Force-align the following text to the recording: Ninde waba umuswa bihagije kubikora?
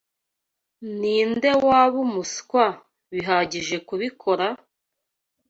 Ninde 0.99 1.49
waba 1.67 1.97
umuswa 2.05 2.65
bihagije 3.11 3.75
kubikora? 3.87 4.47